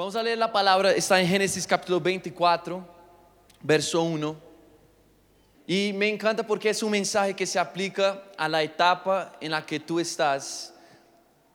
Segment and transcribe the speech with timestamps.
[0.00, 2.82] Vamos a leer la palabra, está en Génesis capítulo 24,
[3.60, 4.34] verso 1.
[5.66, 9.66] Y me encanta porque es un mensaje que se aplica a la etapa en la
[9.66, 10.72] que tú estás.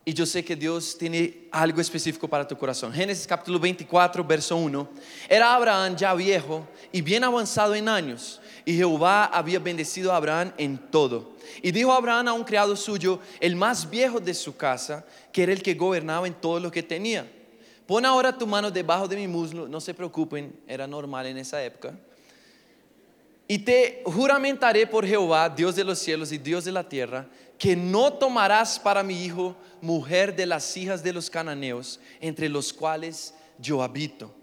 [0.05, 2.93] Y yo sé que Dios tiene algo específico para tu corazón.
[2.93, 4.89] Génesis capítulo 24, verso 1.
[5.27, 8.39] Era Abraham ya viejo y bien avanzado en años.
[8.63, 11.31] Y Jehová había bendecido a Abraham en todo.
[11.63, 15.51] Y dijo Abraham a un criado suyo, el más viejo de su casa, que era
[15.51, 17.27] el que gobernaba en todo lo que tenía
[17.86, 21.63] Pon ahora tu mano debajo de mi muslo, no se preocupen, era normal en esa
[21.63, 21.93] época.
[23.48, 27.27] Y te juramentaré por Jehová, Dios de los cielos y Dios de la tierra,
[27.59, 32.73] que no tomarás para mi hijo mujer de las hijas de los cananeos, entre los
[32.73, 34.34] cuales yo habito,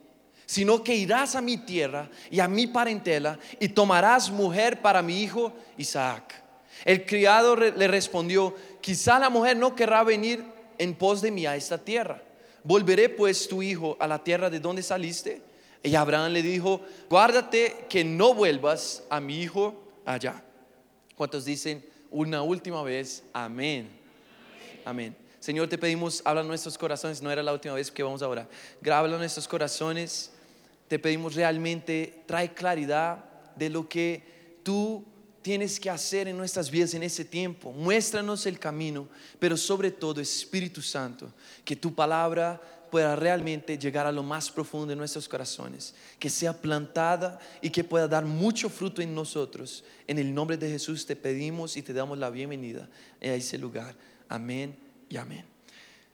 [0.47, 5.21] sino que irás a mi tierra y a mi parentela y tomarás mujer para mi
[5.21, 6.41] hijo Isaac.
[6.85, 10.45] El criado le respondió, quizá la mujer no querrá venir
[10.79, 12.23] en pos de mí a esta tierra
[12.65, 15.43] volveré pues tu hijo a la tierra de donde saliste.
[15.83, 16.81] Y Abraham le dijo,
[17.11, 20.43] guárdate que no vuelvas a mi hijo allá.
[21.17, 23.25] ¿Cuántos dicen una última vez?
[23.33, 23.89] Amén.
[24.85, 25.17] Amén.
[25.41, 27.21] Señor, te pedimos, habla nuestros corazones.
[27.21, 28.49] No era la última vez que vamos a orar.
[28.89, 30.31] Habla nuestros corazones.
[30.87, 33.25] Te pedimos realmente, trae claridad
[33.57, 34.23] de lo que
[34.63, 35.05] tú
[35.43, 37.73] tienes que hacer en nuestras vidas en ese tiempo.
[37.73, 41.33] Muéstranos el camino, pero sobre todo, Espíritu Santo,
[41.65, 46.53] que tu palabra pueda realmente llegar a lo más profundo de nuestros corazones, que sea
[46.53, 49.83] plantada y que pueda dar mucho fruto en nosotros.
[50.07, 52.89] En el nombre de Jesús te pedimos y te damos la bienvenida
[53.21, 53.95] a ese lugar.
[54.29, 54.77] Amén
[55.09, 55.45] y amén.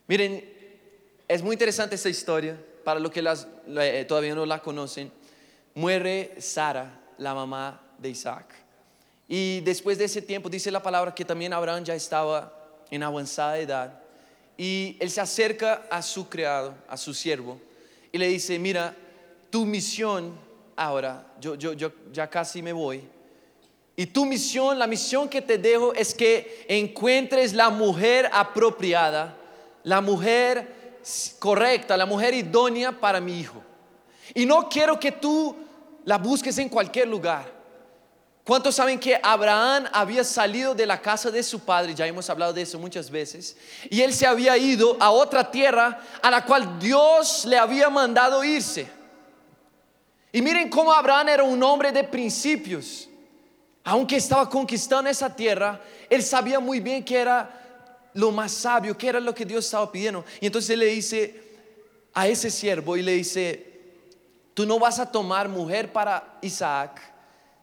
[0.07, 0.43] Miren,
[1.27, 5.11] es muy interesante esta historia, para los que eh, todavía no la conocen.
[5.75, 8.68] Muere Sara, la mamá de Isaac.
[9.31, 12.51] Y después de ese tiempo dice la palabra que también Abraham ya estaba
[12.89, 13.99] en avanzada edad.
[14.57, 17.61] Y él se acerca a su criado, a su siervo,
[18.11, 18.95] y le dice, mira,
[19.51, 20.33] tu misión
[20.75, 23.03] ahora, yo, yo, yo ya casi me voy.
[23.95, 29.37] Y tu misión, la misión que te dejo es que encuentres la mujer apropiada,
[29.83, 30.99] la mujer
[31.37, 33.61] correcta, la mujer idónea para mi hijo.
[34.33, 35.55] Y no quiero que tú
[36.05, 37.58] la busques en cualquier lugar.
[38.49, 41.93] ¿Cuántos saben que Abraham había salido de la casa de su padre?
[41.93, 43.55] Ya hemos hablado de eso muchas veces.
[43.91, 48.43] Y él se había ido a otra tierra a la cual Dios le había mandado
[48.43, 48.87] irse.
[50.31, 53.07] Y miren cómo Abraham era un hombre de principios.
[53.83, 55.79] Aunque estaba conquistando esa tierra,
[56.09, 59.91] él sabía muy bien que era lo más sabio, que era lo que Dios estaba
[59.91, 60.25] pidiendo.
[60.41, 61.39] Y entonces le dice
[62.15, 63.79] a ese siervo y le dice,
[64.55, 67.08] tú no vas a tomar mujer para Isaac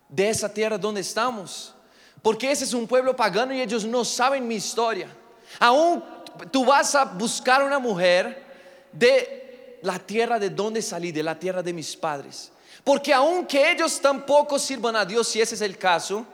[0.08, 1.74] de esa tierra donde estamos.
[2.22, 5.08] Porque ese es un pueblo pagano y ellos no saben mi historia.
[5.60, 6.02] Aún
[6.50, 8.44] tú vas a buscar una mujer
[8.92, 12.50] de la tierra de donde salí, de la tierra de mis padres.
[12.82, 16.26] Porque aunque ellos tampoco sirvan a Dios, si ese es el caso,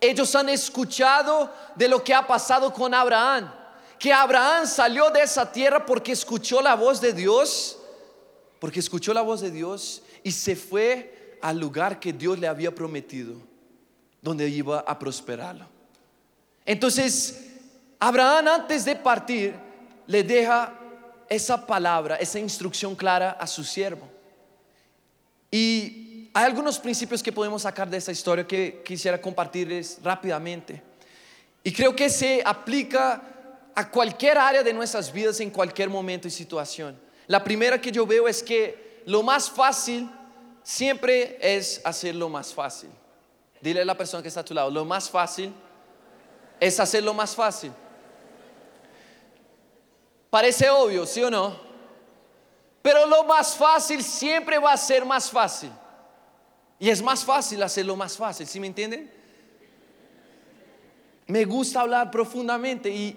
[0.00, 3.52] ellos han escuchado de lo que ha pasado con Abraham.
[3.98, 7.78] Que Abraham salió de esa tierra porque escuchó la voz de Dios,
[8.58, 11.13] porque escuchó la voz de Dios y se fue
[11.44, 13.34] al lugar que Dios le había prometido,
[14.22, 15.66] donde iba a prosperarlo.
[16.64, 17.52] Entonces,
[18.00, 19.54] Abraham antes de partir
[20.06, 20.72] le deja
[21.28, 24.08] esa palabra, esa instrucción clara a su siervo.
[25.50, 30.82] Y hay algunos principios que podemos sacar de esta historia que quisiera compartirles rápidamente.
[31.62, 33.22] Y creo que se aplica
[33.74, 36.98] a cualquier área de nuestras vidas en cualquier momento y situación.
[37.26, 40.08] La primera que yo veo es que lo más fácil
[40.64, 42.90] siempre es hacerlo más fácil.
[43.60, 45.54] Dile a la persona que está a tu lado, lo más fácil
[46.58, 47.72] es hacerlo más fácil.
[50.30, 51.56] Parece obvio, ¿sí o no?
[52.82, 55.70] Pero lo más fácil siempre va a ser más fácil.
[56.78, 59.12] Y es más fácil hacerlo más fácil, ¿sí me entienden?
[61.26, 63.16] Me gusta hablar profundamente y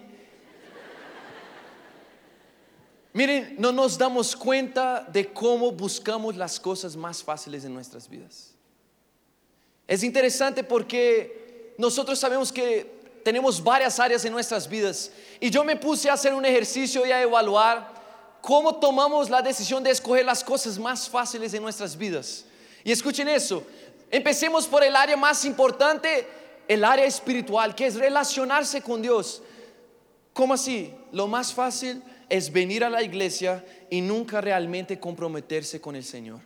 [3.18, 8.54] Miren, no nos damos cuenta de cómo buscamos las cosas más fáciles en nuestras vidas.
[9.88, 12.86] Es interesante porque nosotros sabemos que
[13.24, 15.10] tenemos varias áreas en nuestras vidas
[15.40, 17.92] y yo me puse a hacer un ejercicio y a evaluar
[18.40, 22.46] cómo tomamos la decisión de escoger las cosas más fáciles en nuestras vidas.
[22.84, 23.64] Y escuchen eso,
[24.12, 26.28] empecemos por el área más importante,
[26.68, 29.42] el área espiritual, que es relacionarse con Dios.
[30.34, 30.94] ¿Cómo así?
[31.12, 36.42] Lo más fácil es venir a la iglesia y nunca realmente comprometerse con el Señor.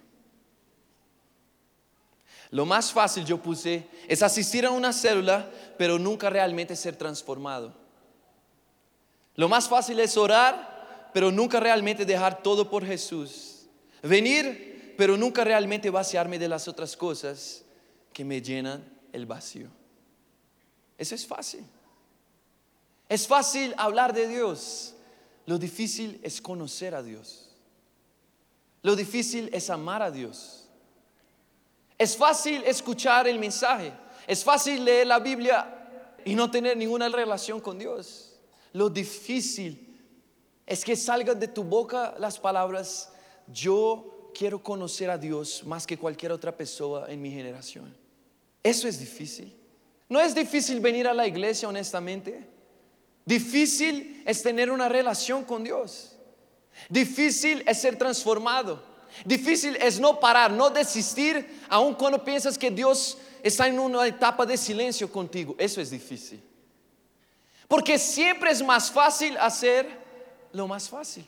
[2.52, 7.74] Lo más fácil yo puse es asistir a una célula, pero nunca realmente ser transformado.
[9.36, 13.68] Lo más fácil es orar, pero nunca realmente dejar todo por Jesús.
[14.04, 17.64] Venir, pero nunca realmente vaciarme de las otras cosas
[18.12, 19.70] que me llenan el vacío.
[20.98, 21.66] Eso es fácil.
[23.08, 24.94] Es fácil hablar de Dios.
[25.46, 27.50] Lo difícil es conocer a Dios.
[28.84, 30.68] Lo difícil es amar a Dios.
[31.98, 33.94] Es fácil escuchar el mensaje.
[34.28, 35.78] Es fácil leer la Biblia
[36.26, 38.34] y no tener ninguna relación con Dios.
[38.74, 39.88] Lo difícil
[40.66, 43.12] es que salgan de tu boca las palabras,
[43.48, 47.94] yo quiero conocer a Dios más que cualquier otra persona en mi generación.
[48.64, 49.54] Eso es difícil.
[50.08, 52.48] No es difícil venir a la iglesia, honestamente.
[53.26, 56.16] Difícil es tener una relación con Dios.
[56.90, 58.84] Difícil es ser transformado.
[59.26, 64.46] Difícil es no parar, no desistir, aun cuando piensas que Dios está en una etapa
[64.46, 65.56] de silencio contigo.
[65.58, 66.42] Eso es difícil.
[67.68, 69.88] Porque siempre es más fácil hacer
[70.52, 71.26] lo más fácil.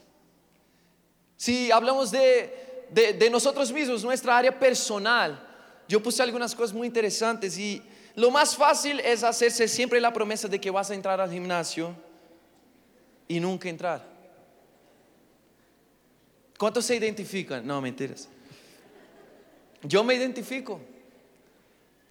[1.38, 5.42] Si hablamos de, de, nosotros mismos, nuestra área personal,
[5.88, 7.82] yo puse algunas cosas muy interesantes y
[8.16, 11.96] lo más fácil es hacerse siempre la promesa de que vas a entrar al gimnasio
[13.28, 14.06] y nunca entrar.
[16.58, 17.66] ¿Cuántos se identifican?
[17.66, 18.30] No, mentiras.
[19.82, 20.80] Yo me identifico.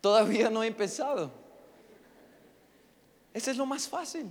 [0.00, 1.30] Todavía no he empezado.
[3.32, 4.26] Ese es lo más fácil.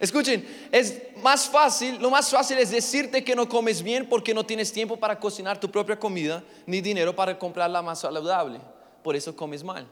[0.00, 4.46] Escuchen, es más fácil, lo más fácil es decirte que no comes bien porque no
[4.46, 8.60] tienes tiempo para cocinar tu propia comida ni dinero para comprarla más saludable.
[9.02, 9.86] Por eso comes mal.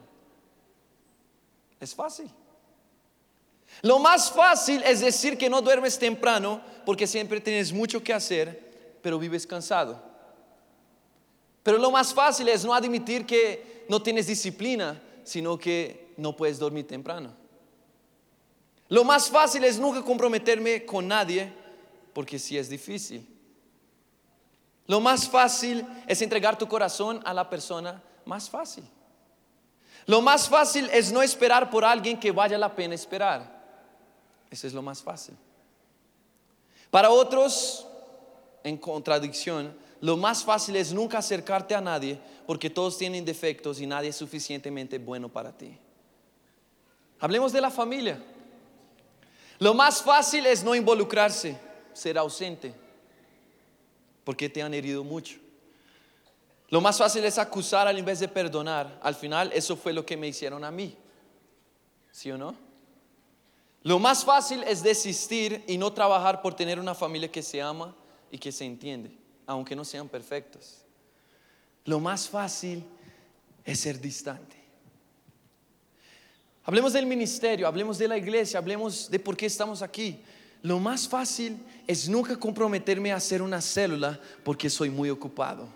[1.81, 2.31] Es fácil.
[3.83, 8.99] Lo más fácil es decir que no duermes temprano porque siempre tienes mucho que hacer,
[9.03, 10.03] pero vives cansado.
[11.63, 16.59] Pero lo más fácil es no admitir que no tienes disciplina, sino que no puedes
[16.59, 17.35] dormir temprano.
[18.89, 21.53] Lo más fácil es nunca comprometerme con nadie,
[22.13, 23.27] porque sí es difícil.
[24.87, 28.85] Lo más fácil es entregar tu corazón a la persona más fácil.
[30.07, 33.57] Lo más fácil es no esperar por alguien que vaya la pena esperar.
[34.51, 35.37] Eso es lo más fácil.
[36.91, 37.87] Para otros,
[38.63, 43.87] en contradicción, lo más fácil es nunca acercarte a nadie porque todos tienen defectos y
[43.87, 45.77] nadie es suficientemente bueno para ti.
[47.19, 48.23] Hablemos de la familia.
[49.59, 51.57] Lo más fácil es no involucrarse,
[51.93, 52.75] ser ausente,
[54.23, 55.39] porque te han herido mucho.
[56.69, 58.99] Lo más fácil es acusar al vez de perdonar.
[59.03, 60.97] Al final, eso fue lo que me hicieron a mí.
[62.11, 62.57] ¿Sí o no?
[63.83, 67.95] Lo más fácil es desistir y no trabajar por tener una familia que se ama
[68.33, 69.17] y que se entiende,
[69.47, 70.83] aunque no sean perfectos.
[71.85, 72.85] Lo más fácil
[73.65, 74.57] es ser distante.
[76.65, 80.21] Hablemos del ministerio, hablemos de la iglesia, hablemos de por qué estamos aquí.
[80.63, 85.69] Lo más fácil es nunca comprometerme a hacer una célula porque soy muy ocupado.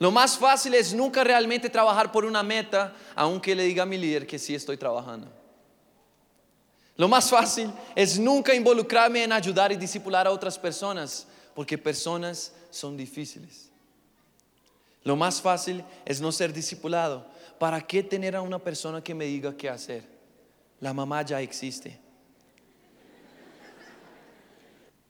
[0.00, 3.98] Lo más fácil es nunca realmente trabajar por una meta, aunque le diga a mi
[3.98, 5.28] líder que sí estoy trabajando.
[6.96, 12.54] Lo más fácil es nunca involucrarme en ayudar y discipular a otras personas, porque personas
[12.70, 13.68] son difíciles.
[15.04, 17.26] Lo más fácil es no ser discipulado.
[17.58, 20.08] ¿Para qué tener a una persona que me diga qué hacer?
[20.80, 22.00] La mamá ya existe.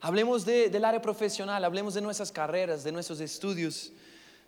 [0.01, 3.93] Hablemos del área profesional, hablemos de nuestras carreras, de nuestros estudios.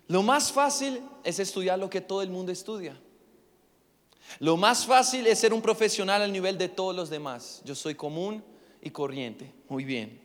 [0.07, 2.99] Lo más fácil es estudiar lo que todo el mundo estudia.
[4.39, 7.61] Lo más fácil es ser un profesional al nivel de todos los demás.
[7.63, 8.43] Yo soy común
[8.81, 9.53] y corriente.
[9.69, 10.21] Muy bien.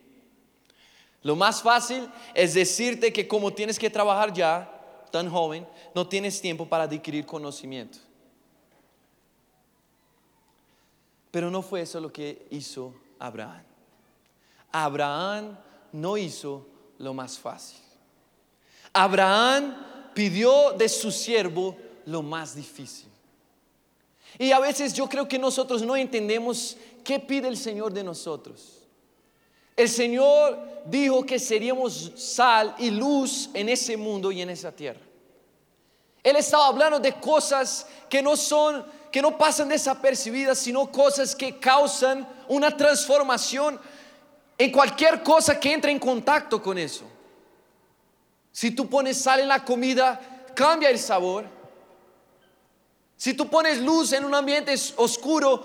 [1.23, 4.75] Lo más fácil es decirte que como tienes que trabajar ya,
[5.11, 7.99] tan joven, no tienes tiempo para adquirir conocimiento.
[11.31, 13.63] Pero no fue eso lo que hizo Abraham.
[14.73, 15.59] Abraham
[15.93, 16.67] no hizo
[16.99, 17.88] lo más fácil.
[18.93, 19.77] Abraham
[20.15, 21.77] pidió de su siervo
[22.07, 23.09] lo más difícil.
[24.39, 28.79] Y a veces yo creo que nosotros no entendemos qué pide el Señor de nosotros.
[29.77, 35.01] El Señor dijo que seríamos sal y luz en ese mundo y en esa tierra.
[36.23, 41.59] Él estaba hablando de cosas que no son, que no pasan desapercibidas, sino cosas que
[41.59, 43.79] causan una transformación
[44.59, 47.05] en cualquier cosa que entre en contacto con eso.
[48.59, 50.21] Si tú pones sal en la comida,
[50.53, 51.45] cambia el sabor.
[53.17, 55.65] Si tú pones luz en un ambiente oscuro,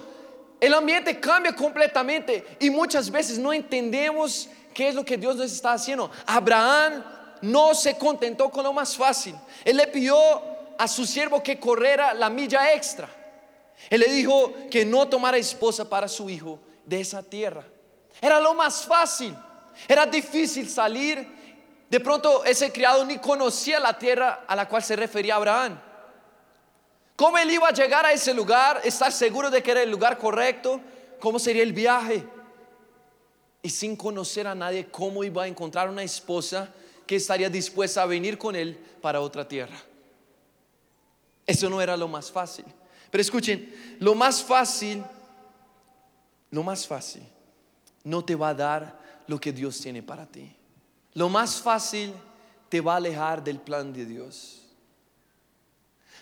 [0.59, 2.55] el ambiente cambia completamente.
[2.59, 6.11] Y muchas veces no entendemos qué es lo que Dios nos está haciendo.
[6.27, 7.03] Abraham
[7.41, 9.33] no se contentó con lo más fácil.
[9.65, 10.15] Él le pidió
[10.77, 13.09] a su siervo que corriera la milla extra.
[13.89, 17.65] Él le dijo que no tomara esposa para su hijo de esa tierra.
[18.21, 19.35] Era lo más fácil.
[19.87, 21.41] Era difícil salir
[21.93, 25.79] De pronto ese criado ni conocía la tierra a la cual se refería Abraham.
[27.15, 28.81] ¿Cómo él iba a llegar a ese lugar?
[28.83, 30.81] Estar seguro de que era el lugar correcto.
[31.19, 32.25] ¿Cómo sería el viaje?
[33.61, 36.73] Y sin conocer a nadie, ¿cómo iba a encontrar una esposa
[37.05, 39.77] que estaría dispuesta a venir con él para otra tierra?
[41.45, 42.65] Eso no era lo más fácil.
[43.11, 45.03] Pero escuchen, lo más fácil,
[46.49, 47.21] lo más fácil,
[48.03, 50.55] no te va a dar lo que Dios tiene para ti.
[51.13, 52.13] Lo más fácil
[52.69, 54.61] te va a alejar del plan de Dios.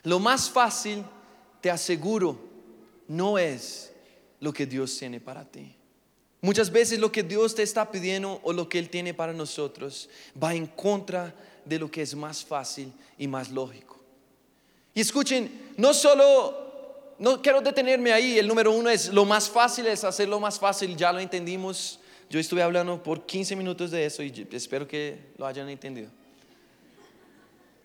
[0.03, 1.03] Lo más fácil,
[1.61, 2.37] te aseguro,
[3.07, 3.91] no es
[4.39, 5.75] lo que Dios tiene para ti.
[6.41, 10.09] Muchas veces lo que Dios te está pidiendo o lo que Él tiene para nosotros
[10.41, 13.99] va en contra de lo que es más fácil y más lógico.
[14.93, 16.61] Y escuchen, no solo
[17.21, 18.39] no quiero detenerme ahí.
[18.39, 21.99] El número uno es lo más fácil es hacer lo más fácil, ya lo entendimos.
[22.31, 26.09] Yo estuve hablando por 15 minutos de eso y espero que lo hayan entendido.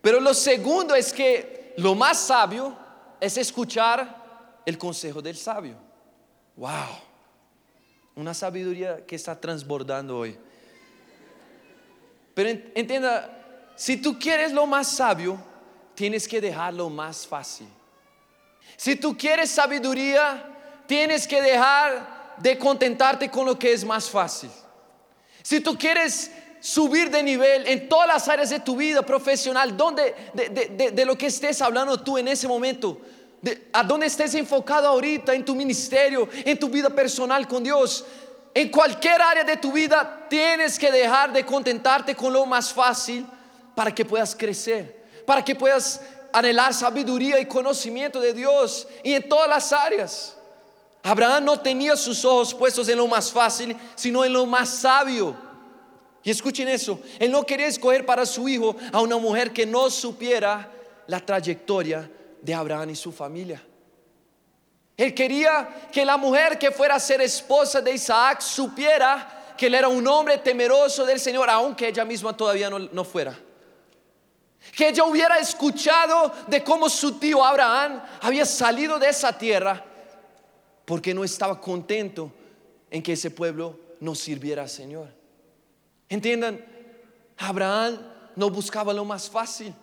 [0.01, 2.73] Pero lo segundo es que lo más sabio
[3.19, 5.75] es escuchar el consejo del sabio.
[6.55, 6.71] Wow.
[8.15, 10.37] Una sabiduría que está transbordando hoy.
[12.33, 15.37] Pero entienda, si tú quieres lo más sabio,
[15.93, 17.67] tienes que dejar lo más fácil.
[18.77, 24.49] Si tú quieres sabiduría, tienes que dejar de contentarte con lo que es más fácil.
[25.41, 30.13] Si tú quieres subir de nivel en todas las áreas de tu vida profesional, donde,
[30.33, 32.99] de, lo que estés hablando tú en ese momento,
[33.71, 38.05] a donde estés enfocado ahorita en tu ministerio, en tu vida personal con Dios,
[38.53, 43.25] en cualquier área de tu vida, tienes que dejar de contentarte con lo más fácil
[43.75, 46.01] para que puedas crecer, para que puedas
[46.33, 50.36] anhelar sabiduría y conocimiento de Dios y en todas las áreas.
[51.03, 55.35] Abraham no tenía sus ojos puestos en lo más fácil, sino en lo más sabio.
[56.23, 59.89] Y escuchen eso, él no quería escoger para su hijo a una mujer que no
[59.89, 60.69] supiera
[61.07, 62.11] la trayectoria
[62.41, 63.63] de Abraham y su familia.
[64.97, 69.75] Él quería que la mujer que fuera a ser esposa de Isaac supiera que él
[69.75, 73.37] era un hombre temeroso del Señor, aunque ella misma todavía no, no fuera.
[74.75, 79.83] Que ella hubiera escuchado de cómo su tío Abraham había salido de esa tierra
[80.87, 82.31] porque no estaba contento
[82.89, 85.09] en que ese pueblo no sirviera al Señor.
[86.07, 86.65] Entiendan,
[87.35, 87.99] Abraham
[88.37, 89.75] no buscaba lo más fácil.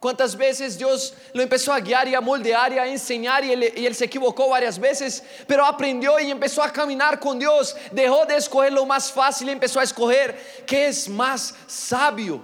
[0.00, 3.72] ¿Cuántas veces Dios lo empezó a guiar y a moldear y a enseñar y él,
[3.76, 8.24] y él, se equivocó varias veces, pero aprendió y empezó a caminar con Dios, dejó
[8.24, 12.42] de escoger lo más fácil y empezó a escoger qué es más sabio.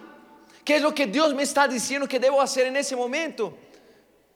[0.63, 3.57] ¿Qué es lo que Dios me está diciendo que debo hacer en ese momento?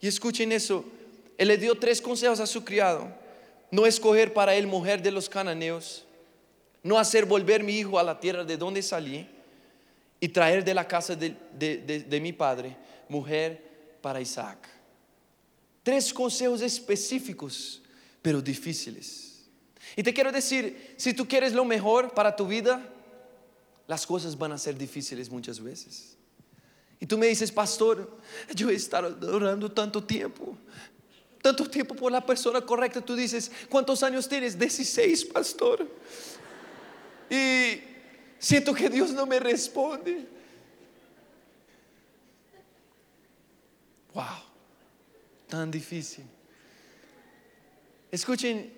[0.01, 0.83] Y escuchen eso.
[1.37, 3.26] Él le dio tres consejos a su criado.
[3.71, 6.05] No escoger para él mujer de los cananeos.
[6.83, 9.29] No hacer volver mi hijo a la tierra de donde salí.
[10.21, 11.37] Y traer de la casa de,
[12.09, 12.77] de mi padre
[13.09, 14.69] mujer para Isaac.
[15.83, 17.83] Tres consejos específicos,
[18.23, 19.45] pero difíciles.
[19.95, 22.93] Y te quiero decir, si tú quieres lo mejor para tu vida,
[23.87, 26.17] las cosas van a ser difíciles muchas veces.
[26.99, 28.19] Y tú me dices, pastor,
[28.55, 30.57] yo he estado orando tanto tiempo,
[31.47, 33.01] tanto tiempo por la persona correcta.
[33.01, 34.59] Tú dices, ¿cuántos años tienes?
[34.59, 35.89] 16, pastor.
[37.31, 37.81] Y
[38.37, 40.27] siento que Dios no me responde.
[44.13, 44.25] Wow,
[45.47, 46.25] tan difícil.
[48.11, 48.73] Escuchen,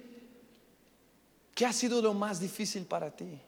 [1.55, 3.41] ¿qué ha sido lo más difícil para ti?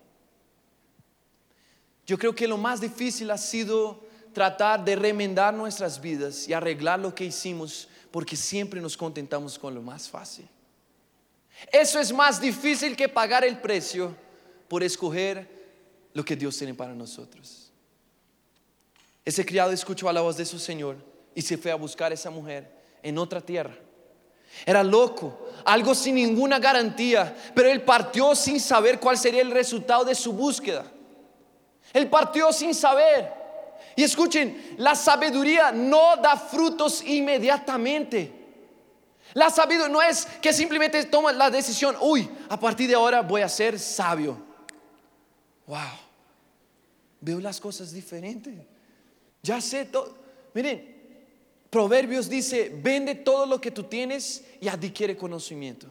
[2.07, 7.01] Yo creo que lo más difícil ha sido tratar de remendar nuestras vidas y arreglar
[7.01, 10.49] lo que hicimos porque siempre nos contentamos con lo más fácil.
[11.73, 14.15] Eso es más difícil que pagar el precio
[14.69, 15.49] por escoger
[16.13, 17.71] lo que Dios tiene para nosotros.
[19.25, 20.97] Ese criado escuchó a la voz de su Señor
[21.35, 22.71] y se fue a buscar a esa mujer
[23.03, 23.77] en otra tierra.
[24.67, 30.05] Era loco, algo sin ninguna garantía, pero él partió sin saber cuál sería el resultado
[30.05, 30.85] de su búsqueda.
[31.93, 33.40] Él partió sin saber.
[34.01, 38.33] Y escuchen, la sabiduría no da frutos inmediatamente.
[39.35, 43.43] La sabiduría no es que simplemente toma la decisión, uy, a partir de ahora voy
[43.43, 44.43] a ser sabio.
[45.67, 45.99] Wow,
[47.21, 48.55] veo las cosas diferentes.
[49.43, 50.17] Ya sé todo.
[50.55, 50.97] Miren,
[51.69, 55.89] Proverbios dice, vende todo lo que tú tienes y adquiere conocimiento.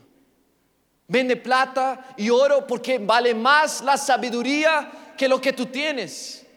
[1.07, 6.47] Vende plata y oro porque vale más la sabiduría que lo que tú tienes.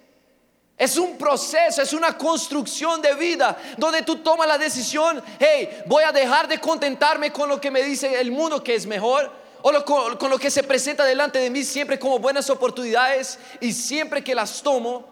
[0.82, 6.02] Es un proceso, es una construcción de vida donde tú tomas la decisión, hey, voy
[6.02, 9.30] a dejar de contentarme con lo que me dice el mundo que es mejor
[9.62, 14.24] o con, lo que se presenta delante de mí siempre como buenas oportunidades y siempre
[14.24, 15.06] que las tomo,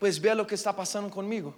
[0.00, 1.54] pues vea lo que está pasando conmigo.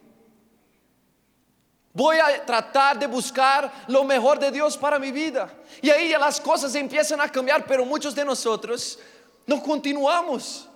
[1.95, 5.51] Voy a tratar de buscar lo mejor de Dios para mi vida.
[5.81, 8.99] Y ahí las cosas empiezan a cambiar, pero muchos de nosotros
[9.47, 10.69] no continuamos.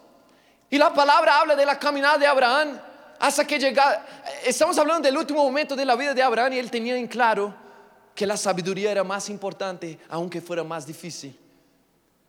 [0.70, 2.80] Y la palabra habla de la caminada de Abraham
[3.18, 4.06] hasta que llega.
[4.44, 7.52] Estamos hablando del último momento de la vida de Abraham y él tenía en claro
[8.14, 11.36] que la sabiduría era más importante, aunque fuera más difícil.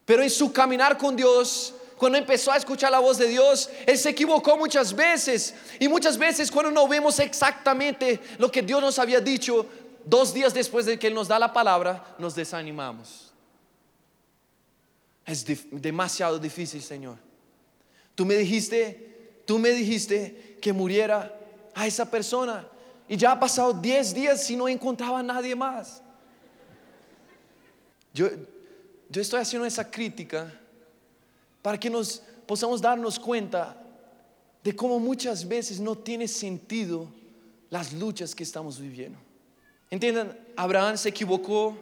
[0.06, 3.98] Pero en su caminar con Dios, cuando empezó a escuchar la voz de Dios, Él
[3.98, 5.54] se equivocó muchas veces.
[5.80, 9.68] Y muchas veces cuando no vemos exactamente lo que Dios nos había dicho,
[10.04, 13.32] dos días después de que Él nos da la palabra, nos desanimamos.
[15.26, 17.31] Es demasiado difícil, Señor.
[18.16, 21.38] Tú me dijiste, tú me dijiste que muriera
[21.74, 22.68] a esa persona.
[23.08, 26.02] Y ya ha pasado 10 días y no encontraba a nadie más.
[28.14, 28.30] Yo,
[29.10, 30.54] yo estoy haciendo esa crítica
[31.62, 33.82] para que nos podamos darnos cuenta
[34.64, 37.08] de cómo muchas veces no tiene sentido
[37.70, 39.18] las luchas que estamos viviendo.
[39.90, 41.78] Entiendan, Abraham se equivocó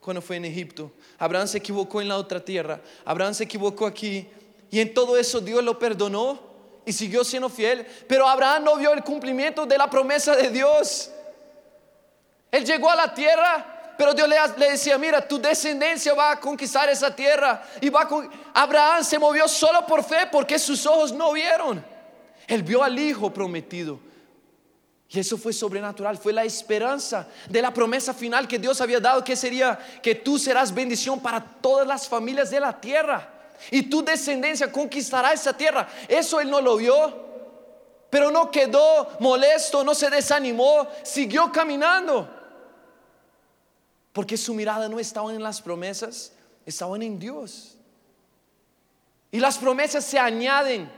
[0.00, 4.28] cuando fue en Egipto, Abraham se equivocó en la otra tierra, Abraham se equivocó aquí
[4.70, 6.40] y en todo eso Dios lo perdonó
[6.84, 11.10] y siguió siendo fiel, pero Abraham no vio el cumplimiento de la promesa de Dios.
[12.50, 16.88] Él llegó a la tierra pero Dios le, decía, mira, tu descendencia va a conquistar
[16.88, 17.62] esa tierra.
[17.80, 17.90] Y.
[18.54, 21.84] Abraham se movió solo por fe porque sus ojos no vieron.
[22.46, 23.98] Él vio al Hijo prometido.
[25.08, 29.22] Y eso fue sobrenatural, fue la esperanza de la promesa final que Dios había dado,
[29.22, 33.32] que sería que tú serás bendición para todas las familias de la tierra.
[33.70, 35.88] Y tu descendencia conquistará esa tierra.
[36.08, 37.26] Eso él no lo vio,
[38.10, 42.28] pero no quedó molesto, no se desanimó, siguió caminando.
[44.12, 46.32] Porque su mirada no estaba en las promesas,
[46.64, 47.76] estaban en Dios.
[49.30, 50.90] Y las promesas se añaden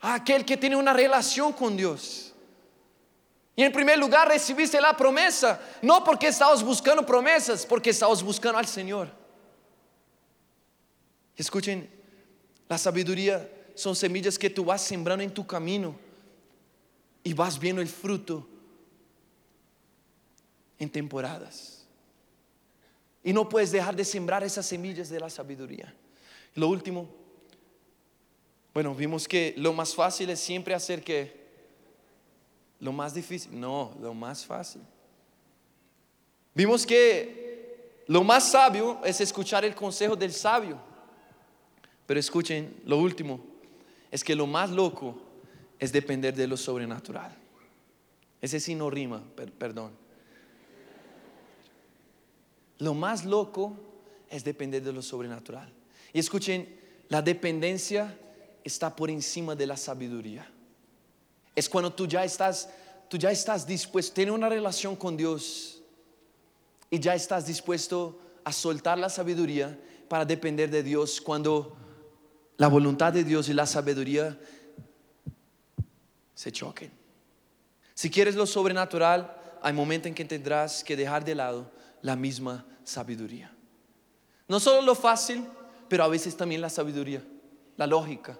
[0.00, 2.32] a aquel que tiene una relación con Dios.
[3.54, 8.58] Y en primer lugar recibiste la promesa, no porque estabas buscando promesas, porque estabas buscando
[8.58, 9.21] al Señor.
[11.36, 11.88] Escuchen,
[12.68, 15.96] la sabiduría son semillas que tú vas sembrando en tu camino
[17.24, 18.46] y vas viendo el fruto
[20.78, 21.84] en temporadas.
[23.24, 25.94] Y no puedes dejar de sembrar esas semillas de la sabiduría.
[26.54, 27.08] Lo último,
[28.74, 31.40] bueno, vimos que lo más fácil es siempre hacer que
[32.80, 34.82] lo más difícil, no, lo más fácil.
[36.54, 40.91] Vimos que lo más sabio es escuchar el consejo del sabio.
[42.12, 43.40] Pero escuchen, lo último
[44.10, 45.16] es que lo más loco
[45.78, 47.34] es depender de lo sobrenatural.
[48.38, 49.24] Ese sí no rima,
[49.58, 49.92] perdón.
[52.80, 53.78] Lo más loco
[54.28, 55.72] es depender de lo sobrenatural.
[56.12, 58.14] Y escuchen, la dependencia
[58.62, 60.46] está por encima de la sabiduría.
[61.56, 62.68] Es cuando tú ya estás,
[63.08, 65.80] tú ya estás dispuesto, tener una relación con Dios
[66.90, 71.78] y ya estás dispuesto a soltar la sabiduría para depender de Dios cuando
[72.62, 74.38] la voluntad de Dios y la sabiduría
[76.32, 76.92] se choquen.
[77.92, 81.68] Si quieres lo sobrenatural, hay momentos en que tendrás que dejar de lado
[82.02, 83.52] la misma sabiduría.
[84.46, 85.44] No solo lo fácil,
[85.88, 87.24] pero a veces también la sabiduría,
[87.76, 88.38] la lógica.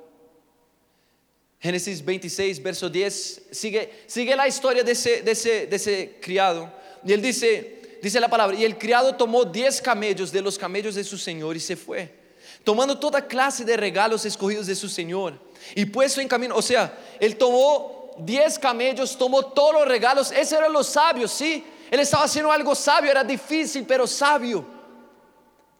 [1.58, 6.72] Génesis 26, verso 10, sigue, sigue la historia de ese, de, ese, de ese criado.
[7.04, 10.94] Y él dice, dice la palabra, y el criado tomó 10 camellos de los camellos
[10.94, 12.21] de su señor y se fue,
[12.64, 15.34] tomando toda clase de regalos escogidos de su señor.
[15.74, 20.56] Y puesto en camino, o sea, él tomó 10 camellos, tomó todos los regalos, ese
[20.56, 24.64] eran los sabios, sí, él estaba haciendo algo sabio, era difícil, pero sabio.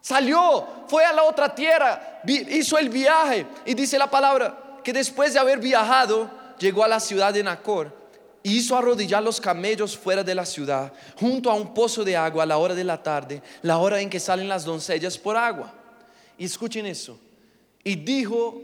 [0.01, 5.33] Salió, fue a la otra tierra, hizo el viaje y dice la palabra que después
[5.33, 7.91] de haber viajado, llegó a la ciudad de Nacor
[8.43, 12.43] y hizo arrodillar los camellos fuera de la ciudad, junto a un pozo de agua
[12.43, 15.73] a la hora de la tarde, la hora en que salen las doncellas por agua.
[16.37, 17.19] Y escuchen eso.
[17.83, 18.61] Y dijo,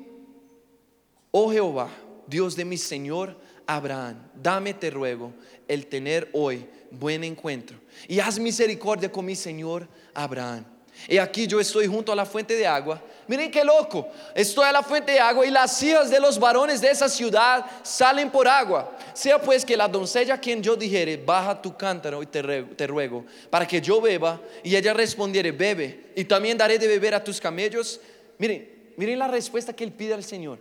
[1.31, 1.89] oh Jehová,
[2.27, 5.33] Dios de mi Señor Abraham, dame te ruego
[5.67, 7.77] el tener hoy buen encuentro.
[8.07, 10.65] Y haz misericordia con mi Señor Abraham.
[11.07, 13.01] Y aquí yo estoy junto a la fuente de agua.
[13.27, 14.07] Miren qué loco.
[14.33, 17.63] Estoy a la fuente de agua y las hijas de los varones de esa ciudad
[17.83, 18.91] salen por agua.
[19.13, 22.87] Sea pues que la doncella a quien yo dijere, baja tu cántaro y te te
[22.87, 24.41] ruego, para que yo beba.
[24.63, 26.11] Y ella respondiere, bebe.
[26.15, 27.99] Y también daré de beber a tus camellos.
[28.39, 30.59] Miren, miren la respuesta que él pide al Señor.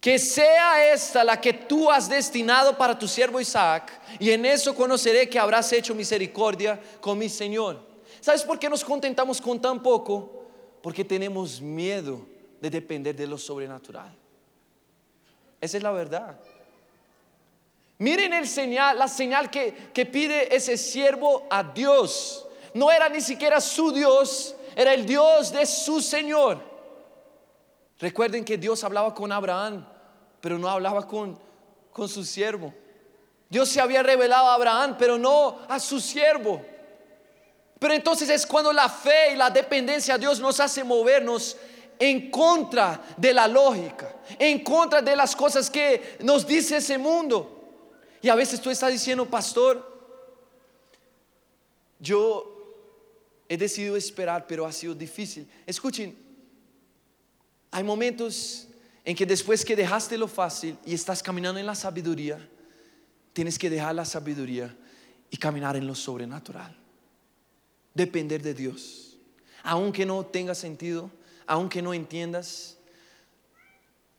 [0.00, 4.74] Que sea esta la que tú has destinado para tu siervo Isaac, y en eso
[4.74, 7.89] conoceré que habrás hecho misericordia con mi Señor.
[8.20, 10.44] ¿Sabes por qué nos contentamos con tan poco?
[10.82, 12.26] Porque tenemos miedo
[12.60, 14.14] de depender de lo sobrenatural.
[15.60, 16.38] Esa es la verdad.
[17.98, 22.46] Miren el señal, la señal que, que pide ese siervo a Dios.
[22.72, 26.58] No era ni siquiera su Dios, era el Dios de su Señor.
[27.98, 29.86] Recuerden que Dios hablaba con Abraham,
[30.40, 31.38] pero no hablaba con,
[31.92, 32.72] con su siervo.
[33.50, 36.64] Dios se había revelado a Abraham, pero no a su siervo.
[37.80, 41.56] Pero entonces es cuando la fe y la dependencia a Dios nos hace movernos
[41.98, 47.56] en contra de la lógica, en contra de las cosas que nos dice ese mundo.
[48.20, 49.90] Y a veces tú estás diciendo, pastor,
[51.98, 55.48] yo he decidido esperar, pero ha sido difícil.
[55.66, 56.14] Escuchen,
[57.70, 58.68] hay momentos
[59.06, 62.46] en que después que dejaste lo fácil y estás caminando en la sabiduría,
[63.32, 64.76] tienes que dejar la sabiduría
[65.30, 66.79] y caminar en lo sobrenatural.
[68.00, 69.16] Depender de Dios.
[69.62, 71.10] Aunque no tenga sentido,
[71.46, 72.76] aunque no entiendas.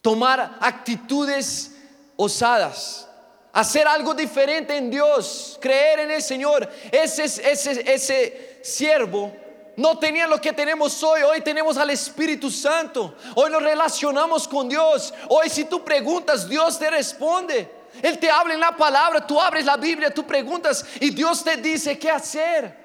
[0.01, 1.75] Tomar actitudes
[2.15, 3.07] osadas
[3.53, 6.69] hacer algo diferente en Dios, creer en el Señor.
[6.91, 9.33] Ese, ese, ese siervo
[9.75, 11.21] no tenía lo que tenemos hoy.
[11.21, 13.15] Hoy tenemos al Espíritu Santo.
[13.35, 15.13] Hoy nos relacionamos con Dios.
[15.29, 17.69] Hoy si tú preguntas, Dios te responde.
[18.01, 21.57] Él te habla en la palabra, tú abres la Biblia, tú preguntas y Dios te
[21.57, 22.80] dice qué hacer.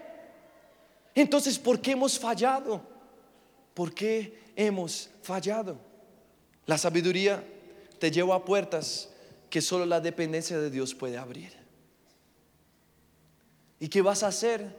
[1.16, 2.82] Entonces, ¿por qué hemos fallado?
[3.72, 5.78] ¿Por qué hemos fallado?
[6.66, 7.42] La sabiduría
[7.98, 9.08] te lleva a puertas
[9.48, 11.54] que solo la dependencia de Dios puede abrir.
[13.80, 14.76] ¿Y qué vas a hacer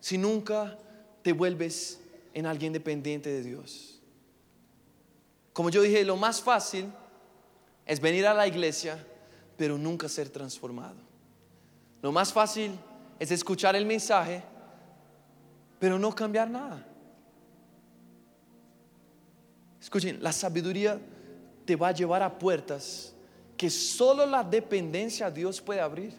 [0.00, 0.76] si nunca
[1.22, 2.00] te vuelves
[2.34, 4.00] en alguien dependiente de Dios?
[5.52, 6.86] Como yo dije, lo más fácil
[7.86, 8.98] es venir a la iglesia,
[9.56, 10.96] pero nunca ser transformado.
[12.02, 12.72] Lo más fácil
[13.20, 14.42] es escuchar el mensaje,
[15.78, 16.84] pero no cambiar nada.
[19.80, 21.00] Escuchen, la sabiduría
[21.64, 23.14] te va a llevar a puertas
[23.56, 26.14] que solo la dependencia a Dios puede abrir.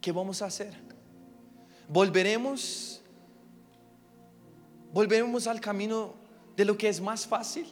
[0.00, 0.74] ¿Qué vamos a hacer?
[1.88, 3.02] ¿Volveremos?
[4.92, 6.14] ¿Volveremos al camino
[6.56, 7.66] de lo que es más fácil?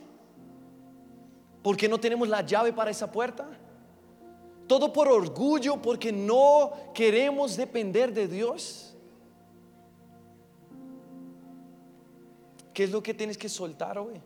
[1.62, 3.48] Porque no tenemos la llave para esa puerta.
[4.70, 8.94] Todo por orgullo, porque no queremos depender de Dios.
[12.72, 14.20] ¿Qué es lo que tienes que soltar hoy?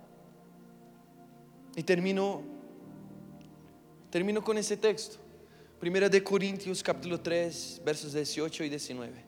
[1.75, 2.43] Y termino,
[4.11, 5.17] termino con ese texto.
[5.81, 9.25] Primera de Corintios capítulo 3, versos 18 y 19.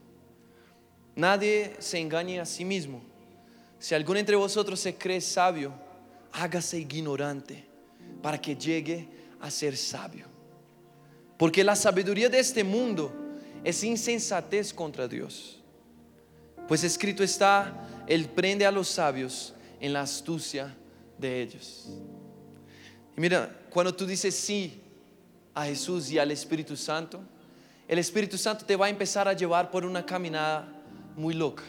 [1.15, 3.01] Nadie se engañe a sí mismo.
[3.79, 5.73] Si alguno entre vosotros se cree sabio,
[6.33, 7.65] hágase ignorante
[8.21, 9.09] para que llegue
[9.41, 10.36] a ser sabio.
[11.37, 13.13] Porque la sabiduría de este mundo
[13.63, 15.61] es insensatez contra Dios.
[16.69, 20.75] Pues escrito está, Él prende a los sabios en la astucia
[21.19, 21.89] de ellos.
[23.17, 24.81] Y mira, cuando tú dices sí
[25.55, 27.21] a Jesús y al Espíritu Santo,
[27.89, 30.69] el Espíritu Santo te va a empezar a llevar por una caminada
[31.17, 31.63] muy loca,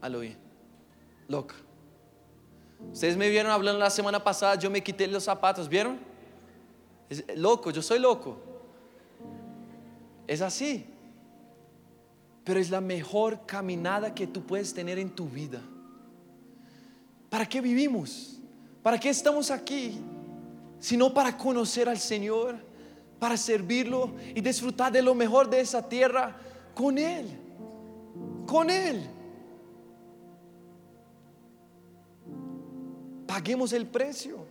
[0.00, 0.36] al oír,
[1.26, 1.56] loca.
[2.92, 5.98] Ustedes me vieron hablando la semana pasada, yo me quité los zapatos, ¿vieron?
[7.34, 8.47] Loco, yo soy loco.
[10.28, 10.86] Es así.
[12.44, 15.60] Pero es la mejor caminada que tú puedes tener en tu vida.
[17.28, 18.38] ¿Para qué vivimos?
[18.84, 20.00] ¿Para qué estamos aquí?
[20.80, 22.56] sino para conocer al Señor,
[23.18, 26.36] para servirlo y disfrutar de lo mejor de esa tierra
[26.74, 27.26] con Él,
[28.46, 29.04] con Él.
[33.26, 34.46] Paguemos el precio.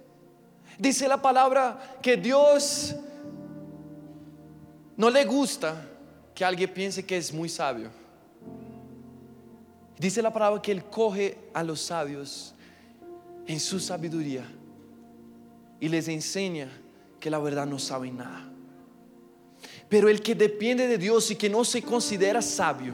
[0.78, 2.96] Dice la palabra que Dios
[4.98, 5.76] no le gusta
[6.34, 7.90] que alguien piense que es muy sabio.
[9.98, 12.54] Dice la palabra que Él coge a los sabios
[13.46, 14.46] en su sabiduría
[15.80, 16.68] y les enseña
[17.20, 18.48] que la verdad no saben nada.
[19.88, 22.94] Pero el que depende de Dios y que no se considera sabio,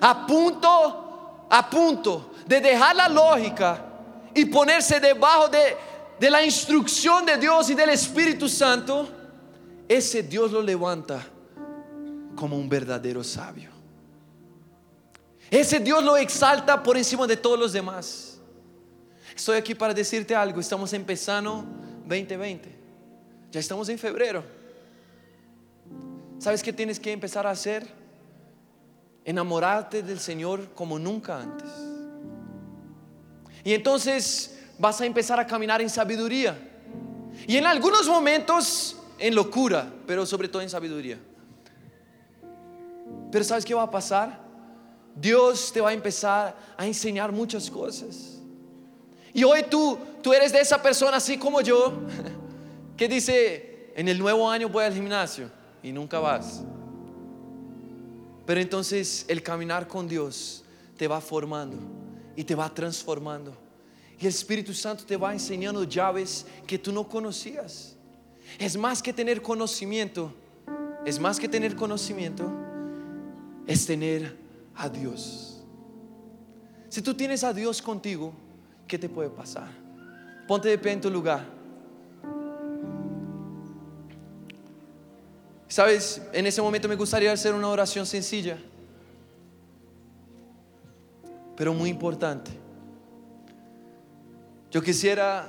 [0.00, 3.86] a punto, a punto de dejar la lógica
[4.34, 5.76] y ponerse debajo de,
[6.18, 9.19] de la instrucción de Dios y del Espíritu Santo,
[9.90, 11.26] ese Dios lo levanta
[12.36, 13.70] como un verdadero sabio.
[15.50, 18.38] Ese Dios lo exalta por encima de todos los demás.
[19.34, 20.60] Estoy aquí para decirte algo.
[20.60, 21.64] Estamos empezando
[22.06, 22.72] 2020.
[23.50, 24.44] Ya estamos en febrero.
[26.38, 27.84] ¿Sabes qué tienes que empezar a hacer?
[29.24, 31.68] Enamorarte del Señor como nunca antes.
[33.64, 36.56] Y entonces vas a empezar a caminar en sabiduría.
[37.48, 41.18] Y en algunos momentos en locura, pero sobre todo en sabiduría.
[43.30, 44.40] Pero ¿sabes qué va a pasar?
[45.14, 48.40] Dios te va a empezar a enseñar muchas cosas.
[49.32, 52.00] Y hoy tú, tú eres de esa persona así como yo,
[52.96, 55.50] que dice, en el nuevo año voy al gimnasio
[55.82, 56.62] y nunca vas.
[58.46, 60.64] Pero entonces el caminar con Dios
[60.96, 61.76] te va formando
[62.34, 63.56] y te va transformando.
[64.18, 67.96] Y el Espíritu Santo te va enseñando llaves que tú no conocías.
[68.58, 70.34] Es más que tener conocimiento,
[71.04, 72.50] es más que tener conocimiento,
[73.66, 74.36] es tener
[74.74, 75.62] a Dios.
[76.88, 78.32] Si tú tienes a Dios contigo,
[78.86, 79.68] ¿qué te puede pasar?
[80.48, 81.44] Ponte de pie en tu lugar.
[85.68, 88.58] Sabes, en ese momento me gustaría hacer una oración sencilla,
[91.56, 92.50] pero muy importante.
[94.72, 95.48] Yo quisiera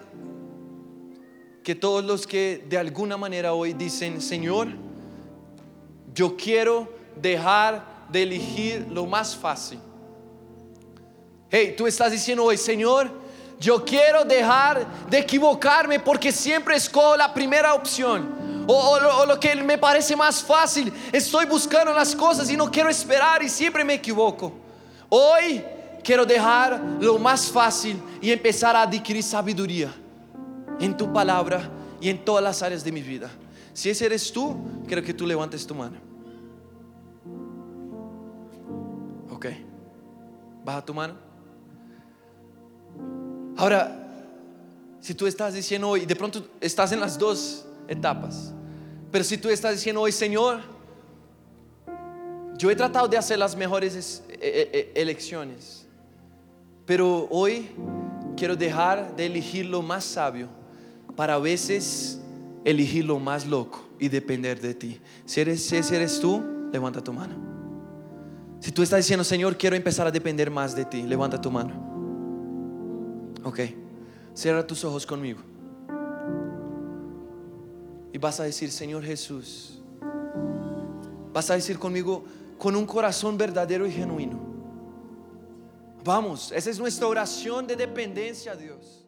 [1.64, 4.70] que todos los que de alguna manera hoy dicen, Señor,
[6.14, 9.80] yo quiero dejar de elegir lo más fácil.
[11.50, 13.12] Hey, tú estás diciendo hoy, Señor,
[13.60, 18.42] yo quiero dejar de equivocarme porque siempre escojo la primera opción.
[18.68, 20.92] O, lo, lo, que me parece más fácil.
[21.12, 24.54] Estoy buscando las cosas y no quiero esperar y siempre me equivoco.
[25.10, 25.64] Hoy
[26.04, 29.94] quiero dejar lo más fácil y empezar a adquirir sabiduría
[30.82, 31.70] en tu palabra
[32.02, 33.30] y en todas las áreas de mi vida.
[33.74, 35.98] Si ese eres tú, quiero que tú levantes tu mano.
[39.30, 39.46] Ok.
[40.66, 41.16] Baja tu mano.
[43.56, 43.98] Ahora,
[45.00, 48.54] si tú estás diciendo hoy, de pronto estás en las dos etapas,
[49.12, 50.62] pero si tú estás diciendo hoy, Señor,
[52.58, 55.88] yo he tratado de hacer las mejores e, e, e, elecciones,
[56.86, 57.70] pero hoy
[58.36, 60.61] quiero dejar de elegir lo más sabio
[61.16, 62.20] para veces
[62.64, 65.00] elegir lo más loco y depender de ti.
[65.26, 67.36] Si eres, si eres tú, levanta tu mano.
[68.60, 71.74] Si tú estás diciendo, Señor, quiero empezar a depender más de ti, levanta tu mano.
[73.44, 73.60] Ok,
[74.36, 75.40] cierra tus ojos conmigo.
[78.14, 79.82] Y vas a decir, Señor Jesús,
[81.34, 82.24] vas a decir conmigo
[82.58, 84.40] con un corazón verdadero y genuino.
[86.04, 89.01] Vamos, esa es nuestra oración de dependencia a Dios.